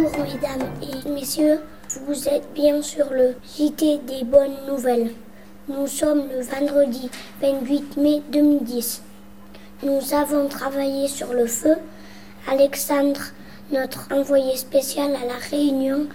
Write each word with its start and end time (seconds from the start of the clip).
Bonjour 0.00 0.24
mesdames 0.24 0.68
et 0.80 1.08
messieurs, 1.10 1.58
vous 2.06 2.28
êtes 2.28 2.52
bien 2.54 2.82
sur 2.82 3.10
le 3.10 3.34
JT 3.56 3.98
des 4.06 4.22
bonnes 4.22 4.54
nouvelles. 4.68 5.10
Nous 5.68 5.88
sommes 5.88 6.28
le 6.28 6.40
vendredi 6.40 7.10
28 7.42 7.96
mai 7.96 8.22
2010. 8.30 9.02
Nous 9.82 10.14
avons 10.14 10.46
travaillé 10.46 11.08
sur 11.08 11.32
le 11.32 11.46
feu. 11.46 11.74
Alexandre, 12.48 13.20
notre 13.72 14.06
envoyé 14.12 14.56
spécial 14.56 15.16
à 15.16 15.26
la 15.26 15.38
Réunion, 15.50 16.06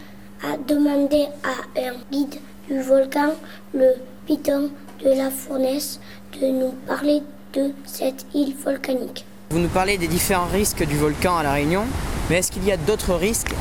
a 0.43 0.55
demandé 0.55 1.25
à 1.43 1.81
un 1.81 1.95
guide 2.09 2.35
du 2.69 2.81
volcan, 2.81 3.33
le 3.73 3.95
Piton 4.25 4.69
de 5.03 5.09
la 5.09 5.29
Fournaise, 5.29 5.99
de 6.39 6.47
nous 6.47 6.71
parler 6.87 7.21
de 7.51 7.71
cette 7.83 8.25
île 8.33 8.55
volcanique. 8.55 9.25
Vous 9.49 9.59
nous 9.59 9.67
parlez 9.67 9.97
des 9.97 10.07
différents 10.07 10.47
risques 10.47 10.87
du 10.87 10.95
volcan 10.95 11.37
à 11.37 11.43
La 11.43 11.51
Réunion, 11.51 11.83
mais 12.29 12.37
est-ce 12.37 12.51
qu'il 12.51 12.63
y 12.63 12.71
a 12.71 12.77
d'autres 12.77 13.15
risques 13.15 13.53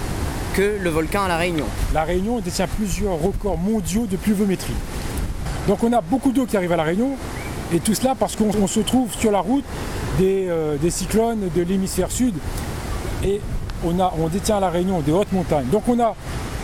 que 0.53 0.77
le 0.81 0.91
volcan 0.91 1.23
à 1.25 1.29
La 1.29 1.37
Réunion 1.37 1.65
La 1.95 2.05
Réunion 2.05 2.41
détient 2.41 2.67
plusieurs 2.67 3.19
records 3.19 3.57
mondiaux 3.57 4.07
de 4.07 4.17
pluviométrie. 4.17 4.75
Donc 5.67 5.83
on 5.83 5.93
a 5.93 6.01
beaucoup 6.01 6.33
d'eau 6.33 6.45
qui 6.45 6.57
arrive 6.57 6.73
à 6.73 6.77
La 6.77 6.83
Réunion, 6.83 7.13
et 7.73 7.81
tout 7.81 7.95
cela 7.95 8.15
parce 8.19 8.37
qu'on 8.37 8.67
se 8.67 8.81
trouve 8.81 9.13
sur 9.15 9.31
la 9.31 9.41
route 9.41 9.65
des, 10.19 10.47
euh, 10.49 10.77
des 10.77 10.91
cyclones 10.91 11.49
de 11.55 11.63
l'hémisphère 11.63 12.11
sud, 12.11 12.35
et 13.25 13.41
on, 13.85 13.99
a, 13.99 14.13
on 14.19 14.29
détient 14.29 14.59
à 14.59 14.61
La 14.61 14.71
Réunion 14.71 15.01
des 15.01 15.13
hautes 15.13 15.33
montagnes. 15.33 15.69
Donc 15.71 15.89
on 15.89 15.99
a 16.01 16.15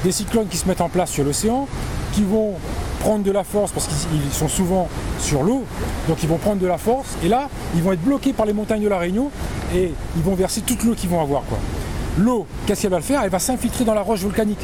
des 0.05 0.13
cyclones 0.13 0.49
qui 0.49 0.59
se 0.59 0.69
mettent 0.69 0.81
en 0.81 0.89
place 0.89 1.11
sur 1.11 1.25
l'océan, 1.25 1.67
qui 2.13 2.23
vont 2.23 2.55
prendre 3.01 3.23
de 3.23 3.31
la 3.31 3.45
force 3.45 3.73
parce 3.73 3.87
qu'ils 3.87 4.33
sont 4.33 4.49
souvent 4.49 4.89
sur 5.21 5.43
l'eau, 5.43 5.65
donc 6.09 6.23
ils 6.23 6.29
vont 6.29 6.39
prendre 6.39 6.61
de 6.61 6.67
la 6.67 6.79
force, 6.79 7.17
et 7.25 7.29
là, 7.29 7.49
ils 7.75 7.83
vont 7.83 7.93
être 7.93 8.03
bloqués 8.03 8.33
par 8.33 8.45
les 8.45 8.53
montagnes 8.53 8.83
de 8.83 8.89
la 8.89 8.99
Réunion, 8.99 9.31
et 9.75 9.93
ils 10.17 10.23
vont 10.23 10.35
verser 10.35 10.61
toute 10.61 10.85
l'eau 10.85 10.95
qu'ils 10.95 11.09
vont 11.09 11.23
avoir. 11.23 11.43
Quoi. 11.45 11.59
L'eau, 12.19 12.47
qu'est-ce 12.67 12.83
qu'elle 12.83 12.91
va 12.91 12.99
le 12.99 13.03
faire? 13.03 13.23
Elle 13.23 13.31
va 13.31 13.39
s'infiltrer 13.39 13.85
dans 13.85 13.95
la 13.95 14.03
roche 14.03 14.21
volcanique. 14.21 14.61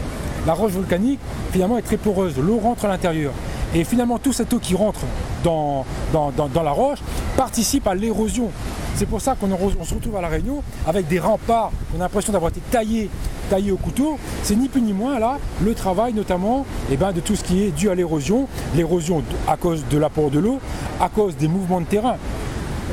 La 0.47 0.55
roche 0.55 0.73
volcanique, 0.73 1.21
finalement, 1.53 1.79
est 1.79 1.83
très 1.83 1.97
poreuse, 1.97 2.37
l'eau 2.39 2.59
rentre 2.59 2.85
à 2.85 2.89
l'intérieur. 2.89 3.33
Et 3.75 3.85
finalement, 3.85 4.19
toute 4.19 4.35
cette 4.35 4.53
eau 4.53 4.59
qui 4.59 4.75
rentre 4.75 5.01
dans, 5.43 5.85
dans, 6.13 6.31
dans 6.31 6.63
la 6.63 6.71
roche 6.71 6.99
participe 7.37 7.87
à 7.87 7.95
l'érosion. 7.95 8.51
C'est 8.97 9.07
pour 9.07 9.21
ça 9.21 9.35
qu'on 9.35 9.49
se 9.49 9.95
retrouve 9.95 10.17
à 10.17 10.21
La 10.21 10.29
Réunion 10.29 10.63
avec 10.87 11.09
des 11.09 11.19
remparts, 11.19 11.73
on 11.93 12.01
a 12.01 12.05
l'impression 12.05 12.33
d'avoir 12.33 12.51
été 12.51 12.61
taillés 12.71 13.11
taillé 13.51 13.73
au 13.73 13.77
couteau, 13.77 14.19
c'est 14.43 14.55
ni 14.55 14.69
plus 14.69 14.81
ni 14.81 14.93
moins 14.93 15.19
là 15.19 15.39
le 15.63 15.75
travail 15.75 16.15
notamment 16.15 16.65
eh 16.91 16.97
ben, 16.97 17.13
de 17.13 17.21
tout 17.21 17.37
ce 17.37 17.45
qui 17.45 17.65
est 17.65 17.71
dû 17.71 17.91
à 17.91 17.95
l'érosion, 17.95 18.49
l'érosion 18.75 19.23
à 19.49 19.57
cause 19.57 19.85
de 19.91 19.99
l'apport 19.99 20.31
de 20.31 20.39
l'eau, 20.39 20.61
à 21.01 21.09
cause 21.09 21.37
des 21.37 21.49
mouvements 21.49 21.81
de 21.81 21.87
terrain. 21.87 22.17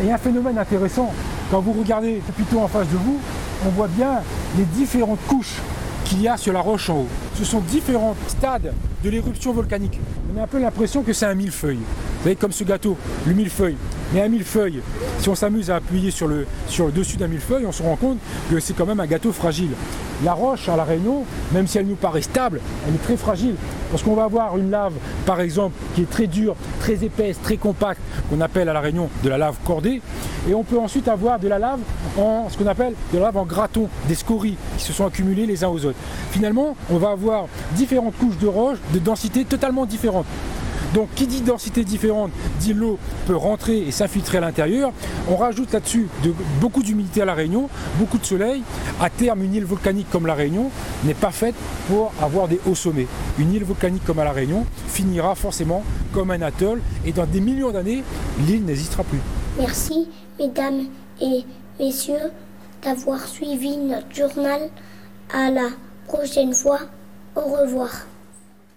Et 0.04 0.12
un 0.12 0.18
phénomène 0.18 0.58
intéressant, 0.58 1.14
quand 1.52 1.60
vous 1.62 1.74
regardez 1.74 2.22
plutôt 2.36 2.60
en 2.60 2.68
face 2.68 2.88
de 2.88 2.98
vous, 2.98 3.20
on 3.66 3.70
voit 3.70 3.88
bien 3.88 4.22
les 4.58 4.66
différentes 4.66 5.26
couches 5.28 5.58
qu'il 6.06 6.22
y 6.22 6.28
a 6.28 6.38
sur 6.38 6.54
la 6.54 6.60
roche 6.62 6.90
en 6.90 7.02
haut. 7.02 7.08
Ce 7.36 7.46
sont 7.46 7.60
différents 7.62 8.16
stades 8.28 8.74
de 9.04 9.10
l'éruption 9.10 9.54
volcanique. 9.54 10.00
On 10.34 10.40
a 10.40 10.44
un 10.44 10.48
peu 10.48 10.60
l'impression 10.60 11.04
que 11.04 11.14
c'est 11.14 11.26
un 11.26 11.36
millefeuille. 11.36 11.80
Vous 12.22 12.26
voyez, 12.26 12.36
comme 12.36 12.52
ce 12.52 12.64
gâteau, 12.64 12.96
le 13.26 13.34
millefeuille. 13.34 13.78
Mais 14.14 14.22
un 14.22 14.28
millefeuille, 14.28 14.82
si 15.18 15.30
on 15.30 15.34
s'amuse 15.34 15.72
à 15.72 15.78
appuyer 15.78 16.12
sur 16.12 16.28
le, 16.28 16.46
dessus 16.94 17.18
d'un 17.18 17.28
millefeuille, 17.28 17.66
on 17.66 17.72
se 17.72 17.82
rend 17.82 17.96
compte 17.96 18.20
que 18.52 18.60
c'est 18.60 18.76
quand 18.76 18.86
même 18.86 19.00
un 19.00 19.08
gâteau 19.08 19.32
fragile. 19.32 19.72
La 20.24 20.34
roche 20.34 20.70
à 20.70 20.76
La 20.76 20.84
Réunion, 20.84 21.26
même 21.52 21.66
si 21.66 21.80
elle 21.80 21.88
nous 21.88 21.96
paraît 21.96 22.22
stable, 22.22 22.62
elle 22.88 22.94
est 22.94 23.04
très 23.04 23.18
fragile. 23.18 23.56
Parce 23.90 24.04
qu'on 24.04 24.14
va 24.14 24.26
avoir 24.26 24.56
une 24.56 24.70
lave, 24.70 24.94
par 25.26 25.42
exemple, 25.42 25.76
qui 25.96 26.04
est 26.04 26.10
très 26.12 26.28
dure, 26.28 26.56
très 26.80 27.04
épaisse, 27.04 27.42
très 27.42 27.58
compacte, 27.58 28.02
qu'on 28.30 28.40
appelle 28.40 28.70
à 28.70 28.74
La 28.74 28.82
Réunion 28.82 29.10
de 29.24 29.30
la 29.30 29.40
lave 29.40 29.56
cordée. 29.66 30.00
Et 30.48 30.54
on 30.54 30.64
peut 30.64 30.78
ensuite 30.78 31.08
avoir 31.08 31.40
de 31.40 31.48
la 31.48 31.58
lave 31.58 31.80
en 32.20 32.50
ce 32.50 32.58
qu'on 32.58 32.68
appelle 32.68 32.94
de 33.14 33.18
la 33.18 33.26
lave 33.26 33.38
en 33.38 33.46
graton, 33.46 33.90
des 34.08 34.14
scories 34.16 34.58
qui 34.78 34.84
se 34.84 34.94
sont 34.94 35.08
accumulées 35.08 35.48
les 35.48 35.64
uns 35.64 35.70
aux 35.70 35.86
autres. 35.86 35.98
Finalement, 36.30 36.76
on 36.92 36.98
va 36.98 37.10
avoir 37.10 37.48
différentes 37.72 38.16
couches 38.20 38.38
de 38.38 38.48
roche 38.48 38.78
de 38.94 39.00
densité 39.00 39.44
totalement 39.44 39.88
différentes. 39.88 40.28
Donc 40.94 41.10
qui 41.16 41.28
dit 41.28 41.42
densité 41.42 41.84
différente 41.84 42.32
dit 42.60 42.74
l'eau 42.74 43.00
peut 43.26 43.36
rentrer 43.36 43.80
et 43.80 43.92
s'infiltrer 43.92 44.40
à 44.40 44.42
l'intérieur. 44.42 44.92
On 45.30 45.36
rajoute 45.36 45.72
là-dessus 45.72 46.08
de, 46.24 46.34
beaucoup 46.60 46.84
d'humidité 46.84 47.22
à 47.22 47.26
la 47.26 47.34
Réunion, 47.34 47.70
beaucoup 47.98 48.18
de 48.18 48.26
soleil. 48.26 48.64
À 49.00 49.10
terme, 49.10 49.44
une 49.44 49.56
île 49.56 49.66
volcanique 49.66 50.10
comme 50.12 50.28
la 50.28 50.34
Réunion 50.34 50.70
n'est 51.06 51.14
pas 51.14 51.32
faite 51.32 51.56
pour 51.88 52.12
avoir 52.22 52.48
des 52.48 52.60
hauts 52.66 52.76
sommets. 52.76 53.08
Une 53.40 53.54
île 53.54 53.64
volcanique 53.64 54.04
comme 54.06 54.20
à 54.20 54.24
la 54.24 54.32
Réunion 54.32 54.66
finira 54.88 55.36
forcément 55.36 55.84
comme 56.14 56.32
un 56.32 56.42
atoll 56.42 56.82
et 57.06 57.12
dans 57.12 57.26
des 57.26 57.40
millions 57.40 57.72
d'années, 57.72 58.04
l'île 58.46 58.66
n'existera 58.66 59.04
plus. 59.04 59.20
Merci 59.58 60.08
mesdames 60.40 60.86
et 61.22 61.46
messieurs 61.80 62.32
d'avoir 62.84 63.26
suivi 63.28 63.78
notre 63.78 64.14
journal. 64.14 64.70
À 65.34 65.50
la 65.50 65.70
prochaine 66.08 66.54
fois. 66.54 66.80
Au 67.36 67.42
revoir. 67.42 67.90